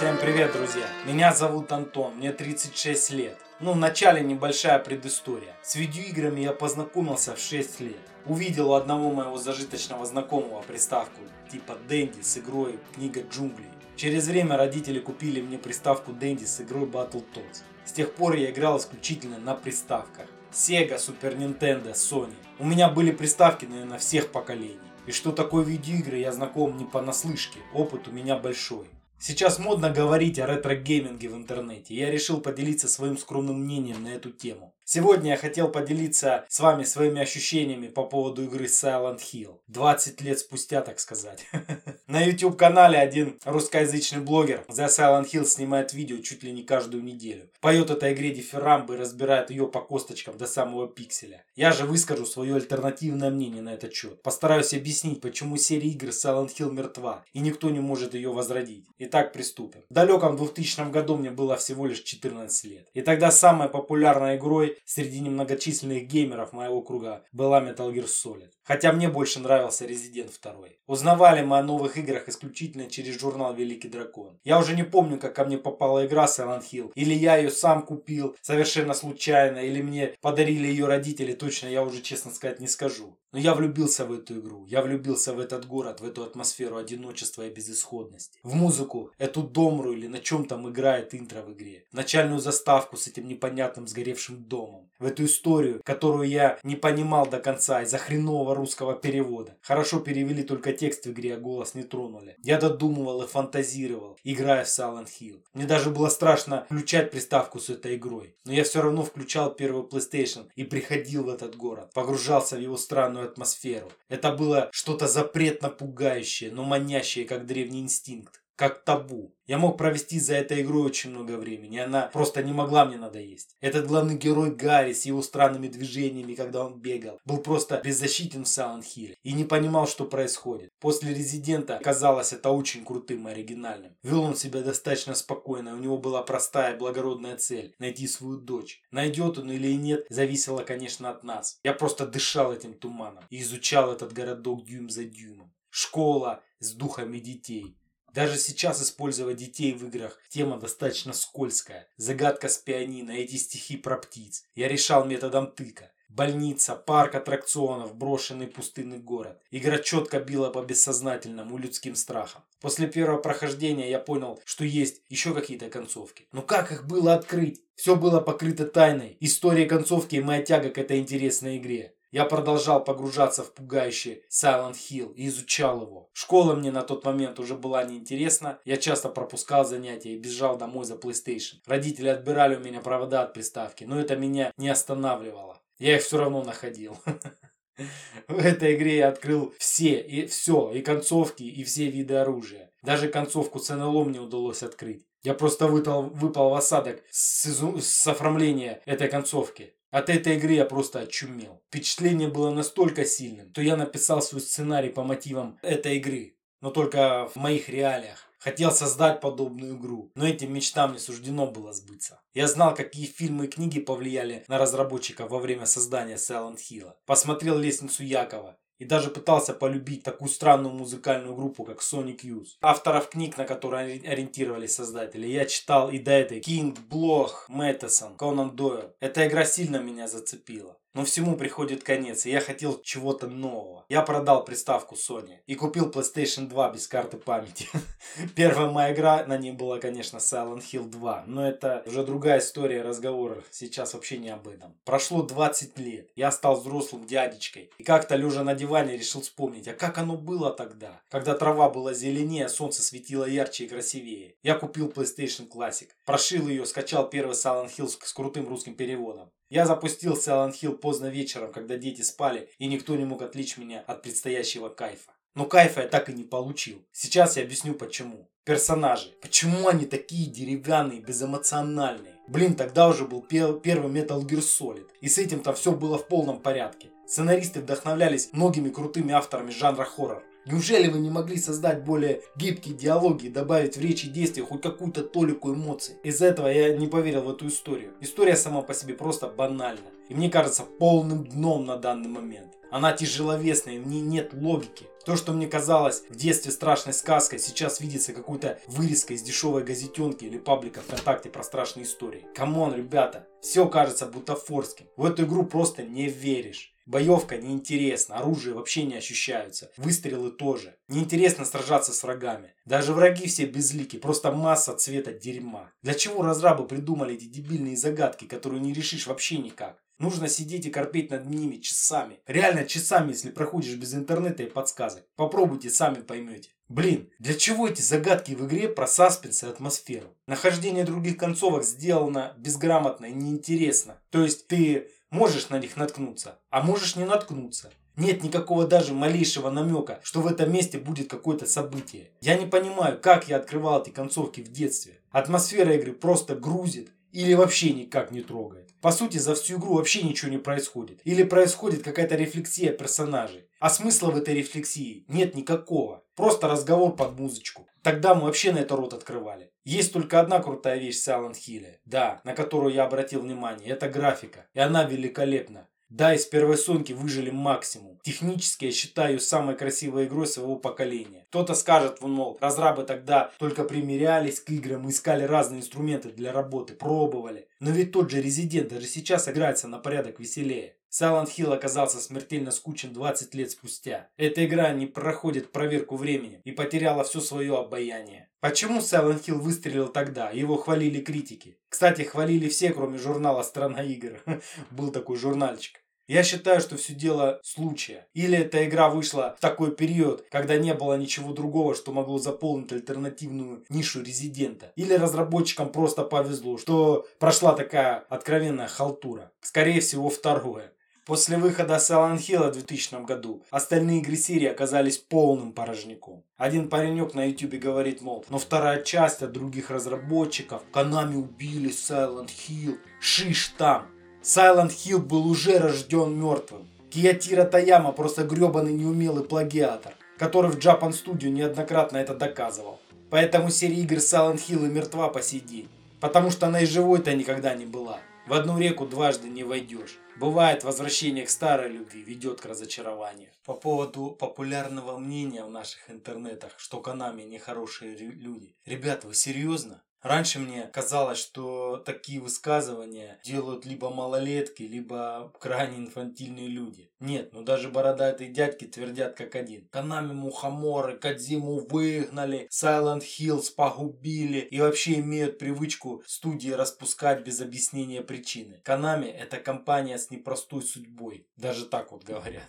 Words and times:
Всем 0.00 0.16
привет, 0.16 0.52
друзья! 0.52 0.86
Меня 1.04 1.34
зовут 1.34 1.70
Антон, 1.72 2.14
мне 2.16 2.32
36 2.32 3.10
лет. 3.10 3.36
Ну, 3.60 3.74
вначале 3.74 4.22
небольшая 4.22 4.78
предыстория. 4.78 5.54
С 5.62 5.74
видеоиграми 5.74 6.40
я 6.40 6.54
познакомился 6.54 7.34
в 7.34 7.38
6 7.38 7.80
лет. 7.80 8.00
Увидел 8.24 8.70
у 8.70 8.74
одного 8.76 9.12
моего 9.12 9.36
зажиточного 9.36 10.06
знакомого 10.06 10.62
приставку 10.62 11.20
типа 11.52 11.76
Дэнди 11.86 12.22
с 12.22 12.38
игрой 12.38 12.78
Книга 12.94 13.20
джунглей. 13.30 13.68
Через 13.94 14.26
время 14.26 14.56
родители 14.56 15.00
купили 15.00 15.42
мне 15.42 15.58
приставку 15.58 16.14
Дэнди 16.14 16.46
с 16.46 16.62
игрой 16.62 16.86
Battletoads. 16.86 17.60
С 17.84 17.92
тех 17.92 18.14
пор 18.14 18.36
я 18.36 18.50
играл 18.50 18.78
исключительно 18.78 19.36
на 19.36 19.54
приставках. 19.54 20.24
Sega, 20.50 20.96
Super 20.96 21.36
Nintendo, 21.36 21.92
Sony. 21.92 22.32
У 22.58 22.64
меня 22.64 22.88
были 22.88 23.10
приставки, 23.10 23.66
наверное, 23.66 23.98
всех 23.98 24.32
поколений. 24.32 24.80
И 25.04 25.12
что 25.12 25.30
такое 25.30 25.62
видеоигры, 25.62 26.16
я 26.16 26.32
знаком 26.32 26.78
не 26.78 26.86
понаслышке, 26.86 27.58
опыт 27.74 28.08
у 28.08 28.12
меня 28.12 28.38
большой. 28.38 28.88
Сейчас 29.22 29.58
модно 29.58 29.90
говорить 29.90 30.38
о 30.38 30.46
ретро-гейминге 30.46 31.28
в 31.28 31.36
интернете, 31.36 31.92
и 31.92 31.98
я 31.98 32.10
решил 32.10 32.40
поделиться 32.40 32.88
своим 32.88 33.18
скромным 33.18 33.60
мнением 33.60 34.02
на 34.02 34.08
эту 34.08 34.30
тему. 34.30 34.74
Сегодня 34.92 35.30
я 35.30 35.36
хотел 35.36 35.68
поделиться 35.68 36.44
с 36.48 36.58
вами 36.58 36.82
своими 36.82 37.22
ощущениями 37.22 37.86
по 37.86 38.02
поводу 38.02 38.42
игры 38.42 38.64
Silent 38.64 39.20
Hill. 39.20 39.60
20 39.68 40.20
лет 40.20 40.40
спустя, 40.40 40.80
так 40.80 40.98
сказать. 40.98 41.46
На 42.08 42.24
YouTube 42.24 42.56
канале 42.56 42.98
один 42.98 43.38
русскоязычный 43.44 44.20
блогер 44.20 44.64
The 44.68 44.88
Silent 44.88 45.30
Hill 45.30 45.44
снимает 45.44 45.92
видео 45.92 46.16
чуть 46.16 46.42
ли 46.42 46.50
не 46.50 46.64
каждую 46.64 47.04
неделю. 47.04 47.48
Поет 47.60 47.90
этой 47.90 48.14
игре 48.14 48.32
дифирамбы 48.32 48.94
и 48.94 48.98
разбирает 48.98 49.50
ее 49.50 49.68
по 49.68 49.80
косточкам 49.80 50.36
до 50.36 50.48
самого 50.48 50.88
пикселя. 50.88 51.44
Я 51.54 51.70
же 51.70 51.84
выскажу 51.84 52.26
свое 52.26 52.56
альтернативное 52.56 53.30
мнение 53.30 53.62
на 53.62 53.74
этот 53.74 53.94
счет. 53.94 54.20
Постараюсь 54.24 54.74
объяснить, 54.74 55.20
почему 55.20 55.56
серия 55.56 55.90
игр 55.90 56.08
Silent 56.08 56.50
Hill 56.58 56.72
мертва 56.72 57.24
и 57.32 57.38
никто 57.38 57.70
не 57.70 57.78
может 57.78 58.14
ее 58.14 58.32
возродить. 58.32 58.86
Итак, 58.98 59.32
приступим. 59.32 59.82
В 59.88 59.94
далеком 59.94 60.36
2000 60.36 60.90
году 60.90 61.16
мне 61.16 61.30
было 61.30 61.56
всего 61.56 61.86
лишь 61.86 62.00
14 62.00 62.64
лет. 62.64 62.88
И 62.92 63.02
тогда 63.02 63.30
самой 63.30 63.68
популярной 63.68 64.34
игрой 64.34 64.79
среди 64.84 65.20
немногочисленных 65.20 66.06
геймеров 66.06 66.52
моего 66.52 66.82
круга 66.82 67.24
была 67.32 67.60
Metal 67.60 67.92
Gear 67.92 68.06
Solid. 68.06 68.50
Хотя 68.62 68.92
мне 68.92 69.08
больше 69.08 69.40
нравился 69.40 69.84
Resident 69.84 70.30
2. 70.42 70.54
Узнавали 70.86 71.42
мы 71.42 71.58
о 71.58 71.62
новых 71.62 71.96
играх 71.96 72.28
исключительно 72.28 72.88
через 72.88 73.20
журнал 73.20 73.54
Великий 73.54 73.88
Дракон. 73.88 74.38
Я 74.44 74.58
уже 74.58 74.76
не 74.76 74.84
помню, 74.84 75.18
как 75.18 75.34
ко 75.34 75.44
мне 75.44 75.58
попала 75.58 76.06
игра 76.06 76.26
Silent 76.26 76.64
Hill. 76.72 76.92
Или 76.94 77.14
я 77.14 77.36
ее 77.36 77.50
сам 77.50 77.82
купил 77.82 78.36
совершенно 78.42 78.94
случайно, 78.94 79.58
или 79.58 79.82
мне 79.82 80.14
подарили 80.20 80.68
ее 80.68 80.86
родители, 80.86 81.32
точно 81.32 81.68
я 81.68 81.82
уже 81.82 82.00
честно 82.00 82.30
сказать 82.30 82.60
не 82.60 82.68
скажу. 82.68 83.18
Но 83.32 83.38
я 83.38 83.54
влюбился 83.54 84.04
в 84.04 84.12
эту 84.12 84.40
игру. 84.40 84.64
Я 84.66 84.82
влюбился 84.82 85.32
в 85.32 85.38
этот 85.38 85.66
город, 85.66 86.00
в 86.00 86.04
эту 86.04 86.24
атмосферу 86.24 86.76
одиночества 86.76 87.46
и 87.46 87.50
безысходности. 87.50 88.40
В 88.42 88.54
музыку, 88.54 89.12
эту 89.18 89.42
домру 89.42 89.92
или 89.92 90.08
на 90.08 90.18
чем 90.18 90.44
там 90.44 90.68
играет 90.68 91.14
интро 91.14 91.42
в 91.42 91.52
игре. 91.52 91.84
Начальную 91.92 92.40
заставку 92.40 92.96
с 92.96 93.06
этим 93.06 93.28
непонятным 93.28 93.86
сгоревшим 93.86 94.44
домом. 94.44 94.69
В 94.98 95.06
эту 95.06 95.24
историю, 95.24 95.80
которую 95.82 96.28
я 96.28 96.58
не 96.62 96.76
понимал 96.76 97.26
до 97.26 97.38
конца 97.38 97.82
из-за 97.82 97.96
хренового 97.96 98.54
русского 98.54 98.94
перевода. 98.94 99.56
Хорошо 99.62 99.98
перевели 100.00 100.42
только 100.42 100.74
текст 100.74 101.06
в 101.06 101.10
игре, 101.10 101.36
а 101.36 101.38
голос 101.38 101.74
не 101.74 101.84
тронули. 101.84 102.36
Я 102.42 102.58
додумывал 102.58 103.22
и 103.22 103.26
фантазировал, 103.26 104.18
играя 104.24 104.64
в 104.64 104.68
Silent 104.68 105.08
Hill. 105.18 105.42
Мне 105.54 105.64
даже 105.64 105.88
было 105.88 106.10
страшно 106.10 106.64
включать 106.66 107.10
приставку 107.10 107.60
с 107.60 107.70
этой 107.70 107.96
игрой. 107.96 108.36
Но 108.44 108.52
я 108.52 108.62
все 108.62 108.82
равно 108.82 109.02
включал 109.02 109.54
первый 109.54 109.84
PlayStation 109.84 110.48
и 110.54 110.64
приходил 110.64 111.24
в 111.24 111.28
этот 111.30 111.56
город. 111.56 111.92
Погружался 111.94 112.56
в 112.56 112.60
его 112.60 112.76
странную 112.76 113.24
атмосферу. 113.24 113.90
Это 114.08 114.32
было 114.32 114.68
что-то 114.72 115.08
запретно 115.08 115.70
пугающее, 115.70 116.52
но 116.52 116.64
манящее, 116.64 117.24
как 117.24 117.46
древний 117.46 117.80
инстинкт, 117.80 118.42
как 118.60 118.84
табу. 118.84 119.34
Я 119.46 119.56
мог 119.56 119.78
провести 119.78 120.20
за 120.20 120.34
этой 120.34 120.60
игрой 120.60 120.82
очень 120.82 121.10
много 121.10 121.38
времени, 121.38 121.78
она 121.78 122.02
просто 122.12 122.42
не 122.42 122.52
могла 122.52 122.84
мне 122.84 122.98
надоесть. 122.98 123.56
Этот 123.62 123.86
главный 123.86 124.18
герой 124.18 124.54
Гарри 124.54 124.92
с 124.92 125.06
его 125.06 125.22
странными 125.22 125.66
движениями, 125.66 126.34
когда 126.34 126.66
он 126.66 126.78
бегал, 126.78 127.18
был 127.24 127.38
просто 127.38 127.80
беззащитен 127.82 128.44
в 128.44 128.48
Hill 128.48 129.14
и 129.22 129.32
не 129.32 129.44
понимал, 129.44 129.88
что 129.88 130.04
происходит. 130.04 130.68
После 130.78 131.14
Резидента 131.14 131.80
казалось 131.82 132.34
это 132.34 132.50
очень 132.50 132.84
крутым 132.84 133.28
и 133.28 133.30
оригинальным. 133.30 133.96
Вел 134.02 134.24
он 134.24 134.36
себя 134.36 134.60
достаточно 134.60 135.14
спокойно, 135.14 135.72
у 135.72 135.78
него 135.78 135.96
была 135.96 136.22
простая 136.22 136.76
благородная 136.76 137.38
цель– 137.38 137.74
найти 137.78 138.06
свою 138.06 138.36
дочь. 138.36 138.82
Найдет 138.90 139.38
он 139.38 139.50
или 139.50 139.72
нет, 139.72 140.04
зависело, 140.10 140.64
конечно, 140.64 141.08
от 141.08 141.24
нас. 141.24 141.58
Я 141.64 141.72
просто 141.72 142.06
дышал 142.06 142.52
этим 142.52 142.74
туманом 142.74 143.24
и 143.30 143.40
изучал 143.40 143.90
этот 143.90 144.12
городок 144.12 144.66
дюйм 144.66 144.90
за 144.90 145.04
дюймом. 145.04 145.50
Школа 145.70 146.42
с 146.58 146.74
духами 146.74 147.18
детей. 147.18 147.76
Даже 148.14 148.38
сейчас 148.38 148.82
использовать 148.82 149.36
детей 149.36 149.72
в 149.72 149.86
играх 149.86 150.18
тема 150.28 150.58
достаточно 150.58 151.12
скользкая. 151.12 151.88
Загадка 151.96 152.48
с 152.48 152.58
пианино, 152.58 153.12
эти 153.12 153.36
стихи 153.36 153.76
про 153.76 153.96
птиц. 153.96 154.44
Я 154.54 154.68
решал 154.68 155.04
методом 155.04 155.52
тыка. 155.52 155.92
Больница, 156.08 156.74
парк 156.74 157.14
аттракционов, 157.14 157.94
брошенный 157.94 158.48
пустынный 158.48 158.98
город. 158.98 159.40
Игра 159.52 159.78
четко 159.78 160.18
била 160.18 160.50
по 160.50 160.60
бессознательному 160.60 161.56
людским 161.56 161.94
страхам. 161.94 162.42
После 162.60 162.88
первого 162.88 163.18
прохождения 163.18 163.88
я 163.88 164.00
понял, 164.00 164.40
что 164.44 164.64
есть 164.64 165.02
еще 165.08 165.32
какие-то 165.32 165.70
концовки. 165.70 166.26
Но 166.32 166.42
как 166.42 166.72
их 166.72 166.84
было 166.88 167.14
открыть? 167.14 167.62
Все 167.76 167.94
было 167.94 168.20
покрыто 168.20 168.66
тайной. 168.66 169.16
История 169.20 169.66
концовки 169.66 170.16
и 170.16 170.20
моя 170.20 170.42
тяга 170.42 170.70
к 170.70 170.78
этой 170.78 170.98
интересной 170.98 171.58
игре. 171.58 171.94
Я 172.10 172.24
продолжал 172.24 172.82
погружаться 172.82 173.44
в 173.44 173.54
пугающий 173.54 174.24
Silent 174.30 174.74
Hill 174.74 175.14
и 175.14 175.28
изучал 175.28 175.82
его. 175.82 176.10
Школа 176.12 176.56
мне 176.56 176.72
на 176.72 176.82
тот 176.82 177.04
момент 177.04 177.38
уже 177.38 177.54
была 177.54 177.84
неинтересна. 177.84 178.58
Я 178.64 178.78
часто 178.78 179.08
пропускал 179.08 179.64
занятия 179.64 180.14
и 180.14 180.18
бежал 180.18 180.58
домой 180.58 180.84
за 180.84 180.94
PlayStation. 180.94 181.58
Родители 181.66 182.08
отбирали 182.08 182.56
у 182.56 182.60
меня 182.60 182.80
провода 182.80 183.22
от 183.22 183.32
приставки, 183.32 183.84
но 183.84 184.00
это 184.00 184.16
меня 184.16 184.52
не 184.56 184.68
останавливало. 184.68 185.62
Я 185.78 185.96
их 185.96 186.02
все 186.02 186.18
равно 186.18 186.42
находил. 186.42 186.96
В 188.28 188.44
этой 188.44 188.74
игре 188.74 188.98
я 188.98 189.08
открыл 189.08 189.54
все, 189.58 190.00
и 190.00 190.26
все, 190.26 190.72
и 190.72 190.82
концовки, 190.82 191.44
и 191.44 191.64
все 191.64 191.86
виды 191.86 192.14
оружия. 192.14 192.72
Даже 192.82 193.08
концовку 193.08 193.58
с 193.58 193.74
НЛО 193.74 194.04
мне 194.04 194.20
удалось 194.20 194.62
открыть. 194.62 195.06
Я 195.22 195.34
просто 195.34 195.66
выпал, 195.66 196.02
выпал 196.10 196.50
в 196.50 196.54
осадок 196.54 197.02
с, 197.10 197.46
с 197.46 198.06
оформления 198.06 198.82
этой 198.84 199.08
концовки. 199.08 199.74
От 199.90 200.08
этой 200.08 200.36
игры 200.36 200.52
я 200.52 200.64
просто 200.64 201.00
очумел. 201.00 201.62
Впечатление 201.68 202.28
было 202.28 202.50
настолько 202.50 203.04
сильным, 203.04 203.50
что 203.50 203.62
я 203.62 203.76
написал 203.76 204.22
свой 204.22 204.40
сценарий 204.40 204.90
по 204.90 205.02
мотивам 205.02 205.58
этой 205.62 205.96
игры. 205.96 206.36
Но 206.60 206.70
только 206.70 207.28
в 207.34 207.36
моих 207.36 207.68
реалиях. 207.68 208.26
Хотел 208.38 208.72
создать 208.72 209.20
подобную 209.20 209.76
игру, 209.76 210.12
но 210.14 210.26
этим 210.26 210.54
мечтам 210.54 210.94
не 210.94 210.98
суждено 210.98 211.46
было 211.46 211.74
сбыться. 211.74 212.22
Я 212.32 212.48
знал, 212.48 212.74
какие 212.74 213.04
фильмы 213.04 213.44
и 213.44 213.48
книги 213.48 213.80
повлияли 213.80 214.44
на 214.48 214.56
разработчиков 214.56 215.28
во 215.28 215.38
время 215.38 215.66
создания 215.66 216.14
Silent 216.14 216.56
Hill. 216.56 216.92
Посмотрел 217.04 217.58
«Лестницу 217.58 218.02
Якова», 218.02 218.56
и 218.80 218.86
даже 218.86 219.10
пытался 219.10 219.52
полюбить 219.52 220.02
такую 220.02 220.28
странную 220.28 220.74
музыкальную 220.74 221.36
группу, 221.36 221.64
как 221.64 221.80
Sonic 221.80 222.22
Youth. 222.24 222.56
Авторов 222.62 223.10
книг, 223.10 223.36
на 223.36 223.44
которые 223.44 224.00
ориентировались 224.00 224.74
создатели, 224.74 225.26
я 225.26 225.44
читал 225.44 225.90
и 225.90 225.98
до 225.98 226.12
этой. 226.12 226.40
Кинг, 226.40 226.78
Блох, 226.80 227.44
Мэттесон, 227.48 228.16
Конан 228.16 228.56
Дойл. 228.56 228.94
Эта 228.98 229.28
игра 229.28 229.44
сильно 229.44 229.76
меня 229.76 230.08
зацепила. 230.08 230.80
Но 230.92 231.04
всему 231.04 231.36
приходит 231.36 231.84
конец, 231.84 232.26
и 232.26 232.30
я 232.30 232.40
хотел 232.40 232.80
чего-то 232.82 233.28
нового. 233.28 233.84
Я 233.88 234.02
продал 234.02 234.44
приставку 234.44 234.96
Sony 234.96 235.36
и 235.46 235.54
купил 235.54 235.88
PlayStation 235.88 236.48
2 236.48 236.72
без 236.72 236.88
карты 236.88 237.16
памяти. 237.16 237.68
Первая 238.34 238.68
моя 238.70 238.92
игра 238.92 239.24
на 239.24 239.38
ней 239.38 239.52
была, 239.52 239.78
конечно, 239.78 240.16
Silent 240.16 240.64
Hill 240.72 240.88
2, 240.88 241.24
но 241.28 241.46
это 241.46 241.84
уже 241.86 242.04
другая 242.04 242.40
история, 242.40 242.82
разговор 242.82 243.44
сейчас 243.52 243.94
вообще 243.94 244.18
не 244.18 244.30
об 244.30 244.48
этом. 244.48 244.76
Прошло 244.84 245.22
20 245.22 245.78
лет, 245.78 246.10
я 246.16 246.32
стал 246.32 246.60
взрослым 246.60 247.06
дядечкой, 247.06 247.70
и 247.78 247.84
как-то 247.84 248.16
лежа 248.16 248.42
на 248.42 248.54
диване 248.54 248.69
решил 248.78 249.20
вспомнить, 249.20 249.68
а 249.68 249.74
как 249.74 249.98
оно 249.98 250.16
было 250.16 250.50
тогда, 250.50 251.00
когда 251.08 251.34
трава 251.34 251.68
была 251.68 251.92
зеленее, 251.92 252.48
солнце 252.48 252.82
светило 252.82 253.24
ярче 253.24 253.64
и 253.64 253.68
красивее. 253.68 254.34
Я 254.42 254.54
купил 254.54 254.88
PlayStation 254.88 255.48
Classic, 255.48 255.88
прошил 256.06 256.48
ее, 256.48 256.64
скачал 256.66 257.08
первый 257.10 257.32
Silent 257.32 257.70
Hill 257.76 257.88
с 257.88 258.12
крутым 258.12 258.48
русским 258.48 258.74
переводом. 258.74 259.30
Я 259.50 259.66
запустил 259.66 260.14
Silent 260.14 260.54
Hill 260.62 260.76
поздно 260.76 261.06
вечером, 261.06 261.52
когда 261.52 261.76
дети 261.76 262.02
спали, 262.02 262.48
и 262.58 262.66
никто 262.66 262.94
не 262.94 263.04
мог 263.04 263.22
отвлечь 263.22 263.56
меня 263.56 263.80
от 263.86 264.02
предстоящего 264.02 264.68
кайфа. 264.68 265.12
Но 265.34 265.46
кайфа 265.46 265.82
я 265.82 265.88
так 265.88 266.08
и 266.08 266.12
не 266.12 266.24
получил. 266.24 266.84
Сейчас 266.92 267.36
я 267.36 267.44
объясню 267.44 267.74
почему. 267.74 268.28
Персонажи. 268.44 269.12
Почему 269.22 269.68
они 269.68 269.86
такие 269.86 270.28
деревянные, 270.28 271.00
безэмоциональные? 271.00 272.14
Блин, 272.26 272.54
тогда 272.54 272.88
уже 272.88 273.04
был 273.04 273.22
первый 273.22 273.90
Metal 273.92 274.20
Gear 274.22 274.40
Solid. 274.40 274.88
И 275.00 275.08
с 275.08 275.18
этим 275.18 275.40
там 275.40 275.54
все 275.54 275.72
было 275.72 275.98
в 275.98 276.08
полном 276.08 276.40
порядке. 276.40 276.90
Сценаристы 277.10 277.58
вдохновлялись 277.58 278.28
многими 278.30 278.68
крутыми 278.68 279.12
авторами 279.12 279.50
жанра 279.50 279.82
хоррор. 279.82 280.22
Неужели 280.46 280.86
вы 280.86 281.00
не 281.00 281.10
могли 281.10 281.38
создать 281.38 281.82
более 281.82 282.22
гибкие 282.36 282.76
диалоги 282.76 283.26
и 283.26 283.30
добавить 283.30 283.76
в 283.76 283.80
речи 283.80 284.06
и 284.06 284.10
действия 284.10 284.44
хоть 284.44 284.62
какую-то 284.62 285.02
толику 285.02 285.52
эмоций? 285.52 285.96
Из-за 286.04 286.26
этого 286.26 286.46
я 286.46 286.76
не 286.76 286.86
поверил 286.86 287.22
в 287.22 287.30
эту 287.32 287.48
историю. 287.48 287.94
История 288.00 288.36
сама 288.36 288.62
по 288.62 288.74
себе 288.74 288.94
просто 288.94 289.26
банальна. 289.26 289.88
И 290.08 290.14
мне 290.14 290.30
кажется 290.30 290.62
полным 290.62 291.26
дном 291.26 291.66
на 291.66 291.78
данный 291.78 292.08
момент. 292.08 292.52
Она 292.70 292.92
тяжеловесная, 292.92 293.80
в 293.80 293.88
ней 293.88 294.02
нет 294.02 294.32
логики. 294.32 294.86
То, 295.04 295.16
что 295.16 295.32
мне 295.32 295.48
казалось 295.48 296.04
в 296.08 296.14
детстве 296.14 296.52
страшной 296.52 296.94
сказкой, 296.94 297.40
сейчас 297.40 297.80
видится 297.80 298.12
какой-то 298.12 298.60
вырезкой 298.68 299.16
из 299.16 299.22
дешевой 299.22 299.64
газетенки 299.64 300.26
или 300.26 300.38
паблика 300.38 300.80
ВКонтакте 300.82 301.28
про 301.28 301.42
страшные 301.42 301.86
истории. 301.86 302.26
Come 302.36 302.57
on, 302.57 302.72
ребята, 302.72 303.26
все 303.40 303.66
кажется 303.66 304.06
бутафорским. 304.06 304.86
В 304.96 305.04
эту 305.04 305.24
игру 305.24 305.44
просто 305.44 305.82
не 305.82 306.06
веришь. 306.06 306.72
Боевка 306.90 307.36
неинтересна, 307.36 308.16
оружие 308.16 308.52
вообще 308.52 308.82
не 308.82 308.96
ощущаются, 308.96 309.70
выстрелы 309.76 310.32
тоже. 310.32 310.74
Неинтересно 310.88 311.44
сражаться 311.44 311.92
с 311.92 312.02
врагами. 312.02 312.52
Даже 312.64 312.92
враги 312.92 313.28
все 313.28 313.44
безлики, 313.44 313.96
просто 313.96 314.32
масса 314.32 314.74
цвета 314.74 315.12
дерьма. 315.12 315.70
Для 315.82 315.94
чего 315.94 316.24
разрабы 316.24 316.66
придумали 316.66 317.14
эти 317.14 317.26
дебильные 317.26 317.76
загадки, 317.76 318.24
которые 318.24 318.60
не 318.60 318.72
решишь 318.72 319.06
вообще 319.06 319.38
никак? 319.38 319.80
Нужно 320.00 320.26
сидеть 320.26 320.66
и 320.66 320.70
корпеть 320.70 321.10
над 321.10 321.26
ними 321.26 321.58
часами. 321.58 322.18
Реально 322.26 322.64
часами, 322.64 323.10
если 323.10 323.30
проходишь 323.30 323.76
без 323.76 323.94
интернета 323.94 324.42
и 324.42 324.50
подсказок. 324.50 325.04
Попробуйте, 325.14 325.70
сами 325.70 326.00
поймете. 326.00 326.50
Блин, 326.68 327.10
для 327.20 327.34
чего 327.34 327.68
эти 327.68 327.82
загадки 327.82 328.32
в 328.32 328.46
игре 328.46 328.68
про 328.68 328.88
саспенс 328.88 329.44
и 329.44 329.46
атмосферу? 329.46 330.16
Нахождение 330.26 330.84
других 330.84 331.18
концовок 331.18 331.62
сделано 331.62 332.34
безграмотно 332.38 333.06
и 333.06 333.12
неинтересно. 333.12 334.00
То 334.10 334.24
есть 334.24 334.48
ты 334.48 334.88
можешь 335.10 335.48
на 335.48 335.58
них 335.58 335.76
наткнуться, 335.76 336.38
а 336.50 336.62
можешь 336.62 336.96
не 336.96 337.04
наткнуться. 337.04 337.70
Нет 337.96 338.22
никакого 338.22 338.66
даже 338.66 338.94
малейшего 338.94 339.50
намека, 339.50 340.00
что 340.02 340.22
в 340.22 340.26
этом 340.26 340.52
месте 340.52 340.78
будет 340.78 341.10
какое-то 341.10 341.46
событие. 341.46 342.10
Я 342.20 342.38
не 342.38 342.46
понимаю, 342.46 342.98
как 343.00 343.28
я 343.28 343.36
открывал 343.36 343.82
эти 343.82 343.90
концовки 343.90 344.40
в 344.40 344.50
детстве. 344.50 345.00
Атмосфера 345.10 345.74
игры 345.74 345.92
просто 345.92 346.34
грузит 346.34 346.90
или 347.12 347.34
вообще 347.34 347.72
никак 347.72 348.10
не 348.10 348.22
трогает. 348.22 348.69
По 348.80 348.92
сути, 348.92 349.18
за 349.18 349.34
всю 349.34 349.58
игру 349.58 349.74
вообще 349.74 350.02
ничего 350.02 350.30
не 350.30 350.38
происходит. 350.38 351.00
Или 351.04 351.22
происходит 351.22 351.82
какая-то 351.82 352.16
рефлексия 352.16 352.72
персонажей. 352.72 353.46
А 353.58 353.68
смысла 353.68 354.10
в 354.10 354.16
этой 354.16 354.34
рефлексии 354.34 355.04
нет 355.08 355.34
никакого. 355.34 356.02
Просто 356.16 356.48
разговор 356.48 356.96
под 356.96 357.18
музычку. 357.18 357.68
Тогда 357.82 358.14
мы 358.14 358.22
вообще 358.22 358.52
на 358.52 358.58
это 358.58 358.76
рот 358.76 358.94
открывали. 358.94 359.52
Есть 359.64 359.92
только 359.92 360.20
одна 360.20 360.40
крутая 360.40 360.78
вещь 360.78 360.96
Silent 360.96 361.34
Hill. 361.34 361.76
Да, 361.84 362.20
на 362.24 362.34
которую 362.34 362.74
я 362.74 362.84
обратил 362.84 363.20
внимание. 363.20 363.70
Это 363.70 363.88
графика. 363.88 364.48
И 364.54 364.60
она 364.60 364.84
великолепна. 364.84 365.68
Да, 365.90 366.14
из 366.14 366.24
первой 366.24 366.56
Соньки 366.56 366.92
выжили 366.92 367.30
максимум. 367.30 367.98
Технически 368.04 368.66
я 368.66 368.72
считаю 368.72 369.18
самой 369.18 369.56
красивой 369.56 370.06
игрой 370.06 370.28
своего 370.28 370.54
поколения. 370.54 371.26
Кто-то 371.30 371.54
скажет, 371.54 372.00
мол, 372.00 372.38
разрабы 372.40 372.84
тогда 372.84 373.32
только 373.38 373.64
примерялись 373.64 374.40
к 374.40 374.50
играм, 374.50 374.88
искали 374.88 375.24
разные 375.24 375.60
инструменты 375.60 376.10
для 376.10 376.32
работы, 376.32 376.74
пробовали. 376.74 377.48
Но 377.58 377.70
ведь 377.70 377.90
тот 377.90 378.08
же 378.10 378.22
Резидент 378.22 378.68
даже 378.68 378.86
сейчас 378.86 379.28
играется 379.28 379.66
на 379.66 379.80
порядок 379.80 380.20
веселее. 380.20 380.76
Silent 380.90 381.28
Hill 381.36 381.54
оказался 381.54 382.00
смертельно 382.00 382.50
скучен 382.50 382.92
20 382.92 383.34
лет 383.34 383.50
спустя. 383.52 384.08
Эта 384.16 384.44
игра 384.44 384.72
не 384.72 384.86
проходит 384.86 385.52
проверку 385.52 385.96
временем 385.96 386.40
и 386.42 386.50
потеряла 386.50 387.04
все 387.04 387.20
свое 387.20 387.56
обаяние. 387.56 388.28
Почему 388.40 388.80
Silent 388.80 389.24
Hill 389.24 389.38
выстрелил 389.38 389.88
тогда? 389.88 390.30
Его 390.30 390.56
хвалили 390.56 391.00
критики. 391.00 391.58
Кстати, 391.68 392.02
хвалили 392.02 392.48
все, 392.48 392.72
кроме 392.72 392.98
журнала 392.98 393.42
«Страна 393.42 393.82
игр». 393.82 394.20
Был 394.70 394.90
такой 394.90 395.16
журнальчик. 395.16 395.79
Я 396.10 396.24
считаю, 396.24 396.60
что 396.60 396.76
все 396.76 396.92
дело 396.92 397.38
случая. 397.44 398.08
Или 398.14 398.36
эта 398.36 398.66
игра 398.66 398.88
вышла 398.88 399.36
в 399.38 399.40
такой 399.40 399.70
период, 399.70 400.26
когда 400.28 400.56
не 400.56 400.74
было 400.74 400.94
ничего 400.94 401.32
другого, 401.32 401.76
что 401.76 401.92
могло 401.92 402.18
заполнить 402.18 402.72
альтернативную 402.72 403.64
нишу 403.68 404.02
резидента. 404.02 404.72
Или 404.74 404.94
разработчикам 404.94 405.70
просто 405.70 406.02
повезло, 406.02 406.58
что 406.58 407.06
прошла 407.20 407.52
такая 407.52 407.98
откровенная 408.08 408.66
халтура. 408.66 409.30
Скорее 409.40 409.78
всего, 409.78 410.10
второе. 410.10 410.72
После 411.06 411.36
выхода 411.36 411.76
Silent 411.76 412.18
Hill 412.18 412.48
в 412.48 412.54
2000 412.54 413.04
году 413.06 413.44
остальные 413.52 414.00
игры 414.00 414.16
серии 414.16 414.48
оказались 414.48 414.98
полным 414.98 415.52
порожняком. 415.52 416.24
Один 416.36 416.68
паренек 416.68 417.14
на 417.14 417.26
YouTube 417.26 417.54
говорит, 417.54 418.00
мол, 418.00 418.24
но 418.30 418.38
вторая 418.38 418.82
часть 418.82 419.22
от 419.22 419.30
других 419.30 419.70
разработчиков, 419.70 420.62
Konami 420.72 421.14
убили 421.14 421.70
Silent 421.70 422.30
Hill, 422.48 422.78
шиш 422.98 423.54
там. 423.56 423.86
Silent 424.22 424.68
Hill 424.68 424.98
был 424.98 425.26
уже 425.26 425.58
рожден 425.58 426.14
мертвым. 426.14 426.68
Киятира 426.90 427.44
Таяма 427.44 427.92
просто 427.92 428.22
гребаный 428.22 428.74
неумелый 428.74 429.24
плагиатор, 429.24 429.94
который 430.18 430.50
в 430.50 430.58
Japan 430.58 430.90
Studio 430.90 431.30
неоднократно 431.30 431.96
это 431.96 432.14
доказывал. 432.14 432.78
Поэтому 433.08 433.48
серия 433.48 433.80
игр 433.80 433.96
Silent 433.96 434.46
Hill 434.46 434.66
и 434.66 434.68
мертва 434.68 435.08
по 435.08 435.22
сей 435.22 435.40
день. 435.40 435.70
Потому 436.00 436.30
что 436.30 436.48
она 436.48 436.60
и 436.60 436.66
живой-то 436.66 437.14
никогда 437.14 437.54
не 437.54 437.64
была. 437.64 438.00
В 438.26 438.34
одну 438.34 438.58
реку 438.58 438.86
дважды 438.86 439.28
не 439.28 439.42
войдешь. 439.42 439.98
Бывает, 440.18 440.64
возвращение 440.64 441.24
к 441.24 441.30
старой 441.30 441.70
любви 441.70 442.02
ведет 442.02 442.42
к 442.42 442.44
разочарованию. 442.44 443.30
По 443.46 443.54
поводу 443.54 444.10
популярного 444.10 444.98
мнения 444.98 445.44
в 445.44 445.50
наших 445.50 445.90
интернетах, 445.90 446.52
что 446.58 446.80
Канами 446.80 447.22
нехорошие 447.22 447.96
люди. 447.96 448.54
Ребята, 448.66 449.06
вы 449.06 449.14
серьезно? 449.14 449.82
Раньше 450.02 450.38
мне 450.38 450.66
казалось, 450.66 451.18
что 451.18 451.76
такие 451.76 452.20
высказывания 452.20 453.20
делают 453.24 453.66
либо 453.66 453.90
малолетки, 453.90 454.62
либо 454.62 455.32
крайне 455.38 455.78
инфантильные 455.78 456.48
люди. 456.48 456.90
Нет, 457.00 457.32
ну 457.32 457.42
даже 457.42 457.68
бородатые 457.68 458.30
дядьки 458.30 458.64
твердят 458.64 459.14
как 459.14 459.34
один. 459.34 459.68
Канами 459.68 460.12
Мухоморы, 460.12 460.96
Кадзиму 460.96 461.66
выгнали, 461.66 462.48
Silent 462.50 463.02
Hills 463.02 463.54
погубили 463.54 464.38
и 464.38 464.60
вообще 464.60 465.00
имеют 465.00 465.38
привычку 465.38 466.02
студии 466.06 466.50
распускать 466.50 467.24
без 467.24 467.40
объяснения 467.40 468.00
причины. 468.00 468.60
Канами 468.64 469.06
это 469.06 469.36
компания 469.36 469.98
с 469.98 470.10
непростой 470.10 470.62
судьбой. 470.62 471.26
Даже 471.36 471.66
так 471.66 471.92
вот 471.92 472.04
говорят. 472.04 472.44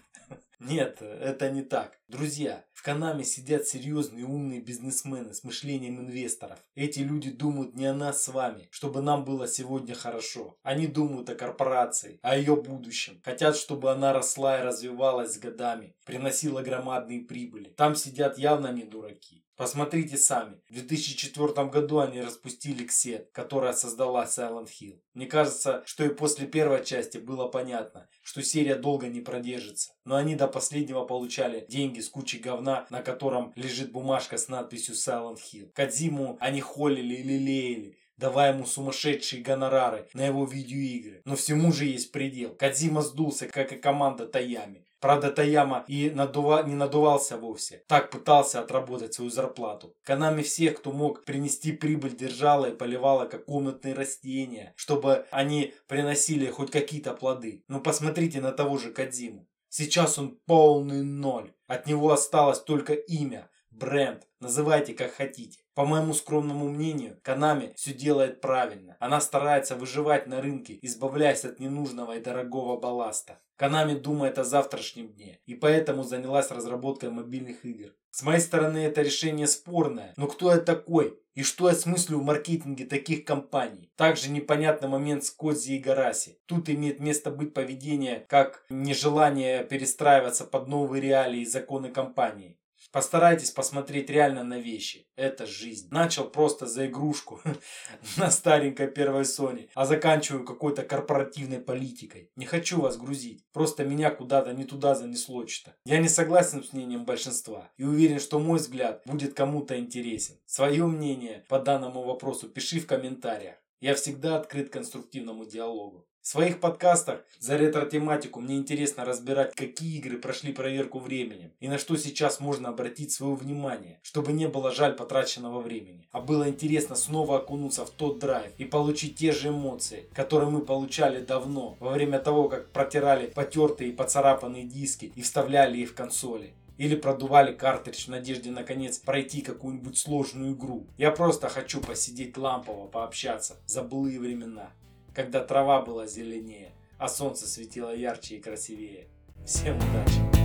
Нет, 0.64 1.02
это 1.02 1.50
не 1.50 1.64
так. 1.64 1.98
Друзья, 2.08 2.64
в 2.74 2.84
Канаме 2.84 3.24
сидят 3.24 3.66
серьезные 3.66 4.26
умные 4.26 4.62
бизнесмены 4.62 5.34
с 5.34 5.44
мышлением 5.44 6.00
инвесторов. 6.00 6.60
Эти 6.76 7.00
люди 7.00 7.32
думают 7.32 7.74
не 7.74 7.88
о 7.88 7.96
нас 7.96 8.24
с 8.24 8.28
вами, 8.28 8.68
чтобы 8.70 9.02
нам 9.02 9.26
было 9.26 9.48
сегодня 9.48 9.96
хорошо. 9.96 10.60
Они 10.62 10.86
думают 10.86 11.28
о 11.32 11.36
корпорации, 11.36 12.20
о 12.22 12.38
ее 12.38 12.56
будущем. 12.56 13.20
Хотят, 13.24 13.58
чтобы 13.58 13.92
она 13.92 14.14
росла 14.14 14.60
и 14.60 14.64
развивалась 14.64 15.34
с 15.34 15.40
годами, 15.40 15.96
приносила 16.06 16.62
громадные 16.62 17.22
прибыли. 17.22 17.70
Там 17.70 17.96
сидят 17.96 18.38
явно 18.38 18.72
не 18.72 18.84
дураки. 18.84 19.44
Посмотрите 19.58 20.18
сами. 20.18 20.62
В 20.70 20.74
2004 20.74 21.68
году 21.68 22.00
они 22.00 22.22
распустили 22.22 22.86
Ксет, 22.86 23.30
которая 23.32 23.74
создала 23.74 24.26
Silent 24.26 24.70
Hill. 24.70 25.00
Мне 25.14 25.28
кажется, 25.28 25.84
что 25.86 26.04
и 26.04 26.10
после 26.10 26.48
первой 26.48 26.84
части 26.84 27.18
было 27.18 27.48
понятно, 27.48 28.10
что 28.24 28.42
серия 28.42 28.76
долго 28.76 29.08
не 29.08 29.22
продержится. 29.22 29.92
Но 30.04 30.16
они 30.16 30.36
до 30.36 30.48
последнего 30.48 31.06
получали 31.06 31.66
деньги 31.70 32.00
с 32.00 32.10
кучей 32.10 32.40
говна, 32.40 32.88
на 32.90 33.02
котором 33.02 33.54
лежит 33.56 33.92
бумажка 33.92 34.38
с 34.38 34.48
надписью 34.48 34.96
Silent 34.96 35.40
Hill. 35.54 35.72
Кадзиму 35.74 36.38
они 36.40 36.62
холили 36.62 37.16
и 37.16 37.24
лелеяли, 37.24 37.98
давая 38.22 38.54
ему 38.54 38.66
сумасшедшие 38.66 39.42
гонорары 39.42 40.08
на 40.14 40.26
его 40.26 40.46
видеоигры. 40.46 41.22
Но 41.26 41.36
всему 41.36 41.74
же 41.74 41.86
есть 41.86 42.12
предел. 42.12 42.56
Кадзима 42.56 43.02
сдулся, 43.02 43.48
как 43.48 43.74
и 43.74 43.78
команда 43.78 44.28
Таями. 44.28 44.86
Правда, 45.02 45.32
Таяма 45.32 45.84
и 45.88 46.12
надува... 46.12 46.62
не 46.62 46.76
надувался 46.76 47.36
вовсе. 47.36 47.84
Так 47.88 48.12
пытался 48.12 48.60
отработать 48.60 49.16
свою 49.16 49.32
зарплату. 49.32 49.96
Канами 50.04 50.44
всех, 50.44 50.78
кто 50.78 50.92
мог 50.92 51.26
принести 51.26 51.72
прибыль, 51.72 52.16
держала 52.16 52.68
и 52.68 52.76
поливала 52.76 53.26
как 53.26 53.46
комнатные 53.46 53.96
растения, 53.96 54.74
чтобы 54.76 55.26
они 55.32 55.74
приносили 55.88 56.46
хоть 56.52 56.70
какие-то 56.70 57.14
плоды. 57.14 57.64
Но 57.68 57.80
посмотрите 57.80 58.40
на 58.42 58.52
того 58.52 58.78
же 58.78 58.92
Кадзиму. 58.92 59.48
Сейчас 59.70 60.20
он 60.20 60.38
полный 60.46 61.02
ноль. 61.02 61.54
От 61.66 61.88
него 61.88 62.12
осталось 62.12 62.60
только 62.60 62.94
имя, 62.94 63.50
бренд. 63.72 64.28
Называйте 64.40 64.94
как 64.94 65.14
хотите. 65.14 65.60
По 65.74 65.86
моему 65.86 66.14
скромному 66.14 66.70
мнению, 66.70 67.20
Канами 67.24 67.74
все 67.76 67.94
делает 67.94 68.42
правильно. 68.42 68.98
Она 69.00 69.22
старается 69.22 69.76
выживать 69.76 70.28
на 70.28 70.42
рынке, 70.42 70.78
избавляясь 70.82 71.46
от 71.46 71.60
ненужного 71.60 72.18
и 72.18 72.22
дорогого 72.22 72.78
балласта. 72.78 73.40
Канами 73.56 73.94
думает 73.94 74.38
о 74.38 74.44
завтрашнем 74.44 75.14
дне 75.14 75.40
и 75.46 75.56
поэтому 75.56 76.04
занялась 76.04 76.52
разработкой 76.52 77.12
мобильных 77.12 77.64
игр. 77.64 77.94
С 78.10 78.24
моей 78.24 78.42
стороны 78.42 78.80
это 78.80 79.02
решение 79.02 79.48
спорное, 79.48 80.14
но 80.18 80.28
кто 80.28 80.52
я 80.52 80.58
такой 80.58 81.18
и 81.34 81.44
что 81.44 81.70
я 81.70 81.76
смыслю 81.76 82.18
в 82.18 82.24
маркетинге 82.24 82.86
таких 82.86 83.24
компаний? 83.24 83.90
Также 83.96 84.30
непонятный 84.30 84.90
момент 84.90 85.24
с 85.24 85.32
Кодзи 85.32 85.74
и 85.74 85.80
Гараси. 85.80 86.40
Тут 86.46 86.70
имеет 86.70 87.00
место 87.00 87.32
быть 87.32 87.54
поведение 87.54 88.26
как 88.28 88.66
нежелание 88.70 89.64
перестраиваться 89.64 90.44
под 90.44 90.68
новые 90.68 91.02
реалии 91.02 91.42
и 91.42 91.46
законы 91.46 91.90
компании. 91.90 92.58
Постарайтесь 92.92 93.52
посмотреть 93.52 94.10
реально 94.10 94.44
на 94.44 94.60
вещи. 94.60 95.08
Это 95.16 95.46
жизнь. 95.46 95.88
Начал 95.92 96.30
просто 96.30 96.66
за 96.66 96.88
игрушку 96.88 97.42
на 98.18 98.30
старенькой 98.32 98.88
первой 98.88 99.24
Sony, 99.24 99.70
а 99.76 99.86
заканчиваю 99.86 100.46
какой-то 100.46 100.84
корпоративной 100.84 101.60
политикой. 101.60 102.32
Не 102.36 102.46
хочу 102.46 102.82
вас 102.82 102.98
грузить. 102.98 103.46
Просто 103.54 103.86
меня 103.86 104.12
куда-то 104.12 104.54
не 104.54 104.66
туда 104.66 104.96
занесло 104.96 105.48
что-то. 105.48 105.76
Я 105.86 106.00
не 106.00 106.10
согласен 106.10 106.64
с 106.64 106.74
мнением 106.74 107.06
большинства 107.06 107.72
и 107.78 107.84
уверен, 107.84 108.20
что 108.20 108.40
мой 108.40 108.60
взгляд 108.60 109.02
будет 109.06 109.34
кому-то 109.34 109.80
интересен. 109.80 110.38
Свое 110.46 110.86
мнение 110.86 111.46
по 111.48 111.60
данному 111.60 112.04
вопросу 112.04 112.50
пиши 112.50 112.80
в 112.80 112.88
комментариях. 112.88 113.56
Я 113.80 113.96
всегда 113.96 114.36
открыт 114.36 114.70
конструктивному 114.70 115.46
диалогу. 115.46 116.08
В 116.22 116.28
своих 116.28 116.60
подкастах 116.60 117.22
за 117.40 117.58
ретро-тематику 117.58 118.42
мне 118.42 118.58
интересно 118.58 119.06
разбирать, 119.06 119.56
какие 119.56 119.98
игры 119.98 120.20
прошли 120.20 120.54
проверку 120.54 121.00
временем 121.00 121.52
и 121.60 121.68
на 121.68 121.80
что 121.80 121.98
сейчас 121.98 122.40
можно 122.40 122.70
обратить 122.70 123.12
свое 123.12 123.34
внимание, 123.34 124.00
чтобы 124.04 124.32
не 124.32 124.48
было 124.48 124.72
жаль 124.72 124.96
потраченного 124.96 125.62
времени, 125.62 126.08
а 126.12 126.22
было 126.22 126.48
интересно 126.48 126.96
снова 126.96 127.38
окунуться 127.38 127.88
в 127.88 127.90
тот 127.90 128.20
драйв 128.20 128.52
и 128.60 128.66
получить 128.66 129.16
те 129.16 129.32
же 129.32 129.50
эмоции, 129.50 130.10
которые 130.14 130.52
мы 130.52 130.62
получали 130.62 131.26
давно, 131.26 131.76
во 131.80 131.90
время 131.90 132.20
того, 132.20 132.50
как 132.50 132.70
протирали 132.70 133.26
потертые 133.26 133.90
и 133.90 133.96
поцарапанные 133.96 134.66
диски 134.66 135.12
и 135.16 135.24
вставляли 135.24 135.80
их 135.80 135.90
в 135.90 135.96
консоли. 135.96 136.54
Или 136.78 136.96
продували 136.96 137.52
картридж 137.52 138.06
в 138.06 138.10
надежде 138.10 138.52
наконец 138.52 139.00
пройти 139.00 139.42
какую-нибудь 139.42 139.98
сложную 139.98 140.54
игру. 140.54 140.86
Я 141.00 141.10
просто 141.10 141.50
хочу 141.50 141.82
посидеть 141.82 142.38
лампово, 142.38 142.86
пообщаться 142.86 143.58
за 143.66 143.82
былые 143.82 144.20
времена 144.20 144.72
когда 145.14 145.44
трава 145.44 145.82
была 145.82 146.08
зеленее, 146.08 146.72
а 146.98 147.08
солнце 147.08 147.48
светило 147.48 147.94
ярче 147.94 148.36
и 148.36 148.42
красивее. 148.42 149.08
Всем 149.46 149.78
удачи! 149.78 150.41